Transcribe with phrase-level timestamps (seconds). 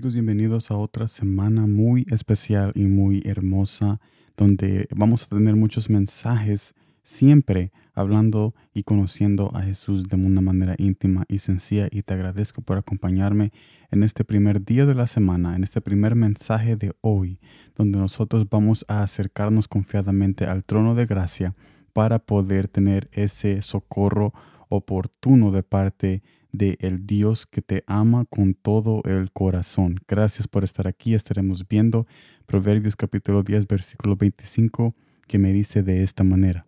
[0.00, 4.00] Bienvenidos a otra semana muy especial y muy hermosa,
[4.36, 10.76] donde vamos a tener muchos mensajes, siempre hablando y conociendo a Jesús de una manera
[10.78, 11.88] íntima y sencilla.
[11.90, 13.52] Y te agradezco por acompañarme
[13.90, 17.40] en este primer día de la semana, en este primer mensaje de hoy,
[17.74, 21.56] donde nosotros vamos a acercarnos confiadamente al trono de gracia
[21.92, 24.32] para poder tener ese socorro
[24.68, 29.96] oportuno de parte de el Dios que te ama con todo el corazón.
[30.08, 31.14] Gracias por estar aquí.
[31.14, 32.06] Estaremos viendo
[32.46, 34.94] Proverbios capítulo 10 versículo 25
[35.26, 36.66] que me dice de esta manera.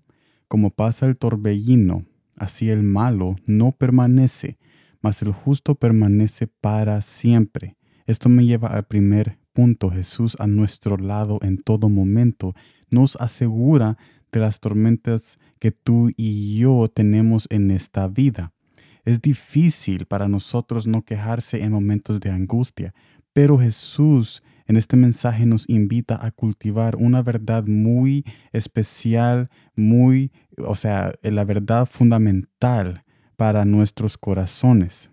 [0.48, 2.04] Como pasa el torbellino,
[2.36, 4.58] así el malo no permanece,
[5.00, 7.76] mas el justo permanece para siempre.
[8.06, 9.90] Esto me lleva al primer punto.
[9.90, 12.54] Jesús a nuestro lado en todo momento
[12.90, 13.96] nos asegura
[14.32, 18.52] de las tormentas que tú y yo tenemos en esta vida.
[19.04, 22.94] Es difícil para nosotros no quejarse en momentos de angustia,
[23.32, 30.76] pero Jesús en este mensaje nos invita a cultivar una verdad muy especial, muy, o
[30.76, 33.02] sea, la verdad fundamental
[33.36, 35.10] para nuestros corazones.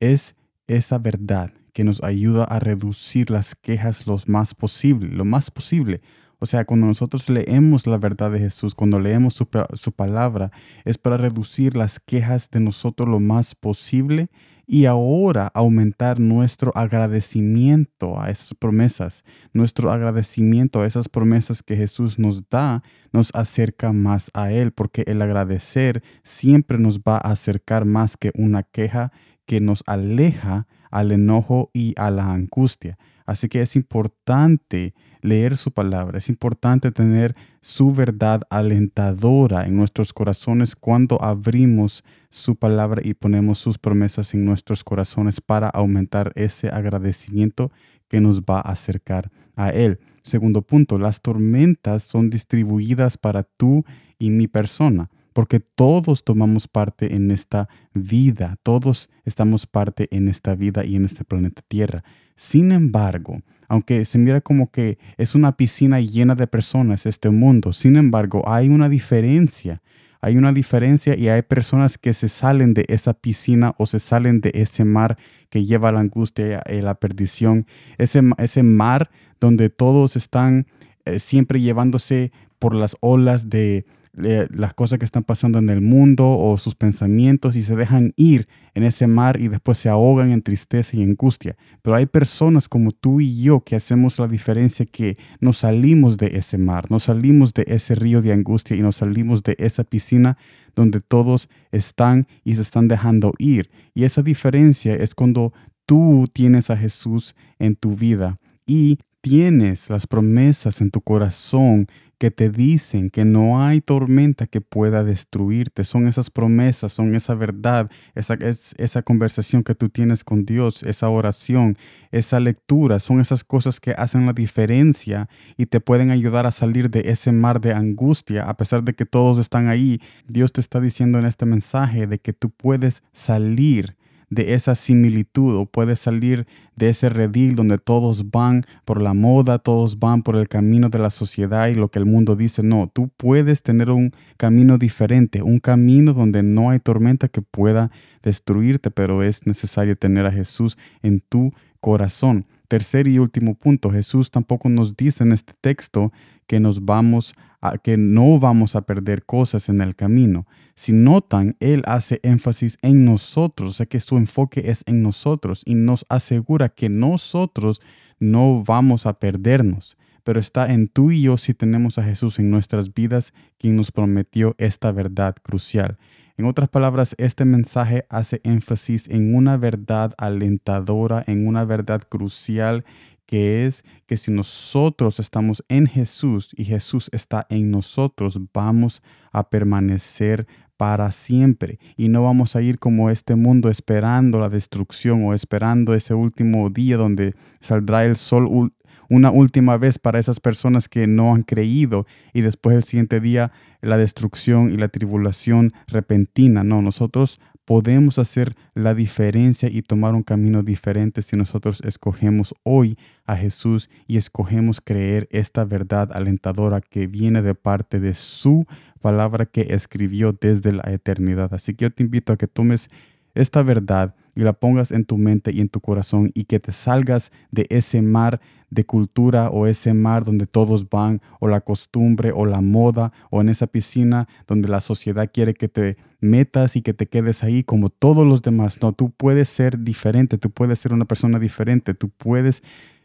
[0.00, 0.34] Es
[0.66, 6.00] esa verdad que nos ayuda a reducir las quejas lo más posible, lo más posible.
[6.38, 10.52] O sea, cuando nosotros leemos la verdad de Jesús, cuando leemos su, palabra,
[10.84, 14.28] es para reducir las quejas de nosotros lo más posible
[14.66, 19.24] y ahora aumentar nuestro agradecimiento a esas promesas.
[19.52, 25.04] Nuestro agradecimiento a esas promesas que Jesús nos da nos acerca más a Él, porque
[25.06, 29.12] el agradecer siempre nos va a acercar más que una queja
[29.46, 32.98] que nos aleja al enojo y a la angustia.
[33.26, 36.18] Así que es importante leer su palabra.
[36.18, 43.58] Es importante tener su verdad alentadora en nuestros corazones cuando abrimos su palabra y ponemos
[43.58, 47.72] sus promesas en nuestros corazones para aumentar ese agradecimiento
[48.08, 49.98] que nos va a acercar a Él.
[50.22, 53.84] Segundo punto, las tormentas son distribuidas para tú
[54.18, 60.54] y mi persona porque todos tomamos parte en esta vida, todos estamos parte en esta
[60.54, 62.04] vida y en este planeta Tierra.
[62.36, 67.72] Sin embargo, aunque se mira como que es una piscina llena de personas este mundo,
[67.72, 69.82] sin embargo, hay una diferencia.
[70.20, 74.40] Hay una diferencia y hay personas que se salen de esa piscina o se salen
[74.40, 75.18] de ese mar
[75.50, 77.66] que lleva la angustia y la perdición.
[77.98, 79.10] Ese, ese mar
[79.40, 80.66] donde todos están
[81.04, 86.28] eh, siempre llevándose por las olas de, las cosas que están pasando en el mundo
[86.28, 90.42] o sus pensamientos y se dejan ir en ese mar y después se ahogan en
[90.42, 91.56] tristeza y angustia.
[91.82, 96.36] Pero hay personas como tú y yo que hacemos la diferencia que nos salimos de
[96.38, 100.38] ese mar, nos salimos de ese río de angustia y nos salimos de esa piscina
[100.74, 103.68] donde todos están y se están dejando ir.
[103.94, 105.52] Y esa diferencia es cuando
[105.84, 111.88] tú tienes a Jesús en tu vida y tienes las promesas en tu corazón
[112.18, 115.84] que te dicen que no hay tormenta que pueda destruirte.
[115.84, 120.82] Son esas promesas, son esa verdad, esa, es, esa conversación que tú tienes con Dios,
[120.82, 121.76] esa oración,
[122.10, 123.00] esa lectura.
[123.00, 127.32] Son esas cosas que hacen la diferencia y te pueden ayudar a salir de ese
[127.32, 128.44] mar de angustia.
[128.44, 132.18] A pesar de que todos están ahí, Dios te está diciendo en este mensaje de
[132.18, 133.96] que tú puedes salir
[134.28, 139.58] de esa similitud o puedes salir de ese redil donde todos van por la moda,
[139.58, 142.62] todos van por el camino de la sociedad y lo que el mundo dice.
[142.62, 147.90] No, tú puedes tener un camino diferente, un camino donde no hay tormenta que pueda
[148.22, 152.46] destruirte, pero es necesario tener a Jesús en tu corazón.
[152.68, 156.12] Tercer y último punto, Jesús tampoco nos dice en este texto
[156.48, 160.46] que nos vamos a, que no vamos a perder cosas en el camino.
[160.74, 165.62] Si notan, Él hace énfasis en nosotros, o sea que su enfoque es en nosotros
[165.64, 167.80] y nos asegura que nosotros
[168.18, 172.50] no vamos a perdernos, pero está en tú y yo si tenemos a Jesús en
[172.50, 175.96] nuestras vidas, quien nos prometió esta verdad crucial.
[176.38, 182.84] En otras palabras, este mensaje hace énfasis en una verdad alentadora, en una verdad crucial,
[183.26, 189.02] que es que si nosotros estamos en Jesús y Jesús está en nosotros, vamos
[189.32, 190.46] a permanecer
[190.76, 195.94] para siempre y no vamos a ir como este mundo esperando la destrucción o esperando
[195.94, 198.72] ese último día donde saldrá el sol
[199.08, 203.52] una última vez para esas personas que no han creído y después el siguiente día
[203.80, 206.64] la destrucción y la tribulación repentina.
[206.64, 212.96] No, nosotros podemos hacer la diferencia y tomar un camino diferente si nosotros escogemos hoy
[213.26, 218.64] a Jesús y escogemos creer esta verdad alentadora que viene de parte de su
[219.02, 221.52] palabra que escribió desde la eternidad.
[221.52, 222.88] Así que yo te invito a que tomes
[223.36, 226.72] esta verdad y la pongas en tu mente y en tu corazón y que te
[226.72, 228.40] salgas de ese mar
[228.70, 233.40] de cultura o ese mar donde todos van o la costumbre o la moda o
[233.40, 237.62] en esa piscina donde la sociedad quiere que te metas y que te quedes ahí
[237.62, 238.82] como todos los demás.
[238.82, 242.62] No, tú puedes ser diferente, tú puedes ser una persona diferente, tú puedes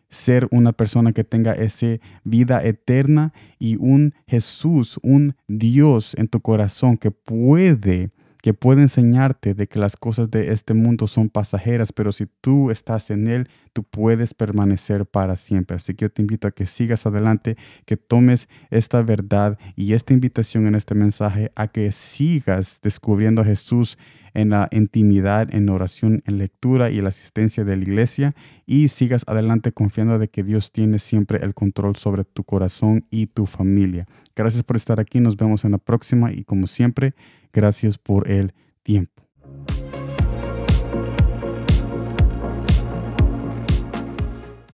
[0.09, 6.41] ser una persona que tenga esa vida eterna y un Jesús, un Dios en tu
[6.41, 11.93] corazón que puede que puede enseñarte de que las cosas de este mundo son pasajeras,
[11.93, 15.77] pero si tú estás en Él, tú puedes permanecer para siempre.
[15.77, 17.55] Así que yo te invito a que sigas adelante,
[17.85, 23.45] que tomes esta verdad y esta invitación en este mensaje a que sigas descubriendo a
[23.45, 23.97] Jesús
[24.33, 28.35] en la intimidad, en oración, en lectura y la asistencia de la iglesia
[28.65, 33.27] y sigas adelante confiando de que Dios tiene siempre el control sobre tu corazón y
[33.27, 34.07] tu familia.
[34.35, 37.13] Gracias por estar aquí, nos vemos en la próxima y como siempre,
[37.51, 38.53] gracias por el
[38.83, 39.20] tiempo.